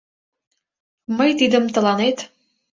[1.17, 2.17] Мый тидым тыланет